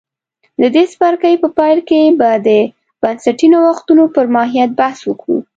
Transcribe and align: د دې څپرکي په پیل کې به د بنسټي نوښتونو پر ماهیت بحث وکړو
د 0.61 0.63
دې 0.75 0.83
څپرکي 0.91 1.33
په 1.43 1.47
پیل 1.57 1.79
کې 1.89 2.01
به 2.19 2.29
د 2.47 2.49
بنسټي 3.01 3.47
نوښتونو 3.53 4.03
پر 4.15 4.25
ماهیت 4.35 4.71
بحث 4.79 4.99
وکړو 5.05 5.37